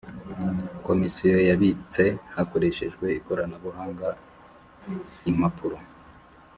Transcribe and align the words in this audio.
Komisiyo 0.87 1.37
yabitse 1.49 2.03
hakoreshejwe 2.35 3.05
ikoranabuhanga 3.19 4.07
impapuro 5.29 5.77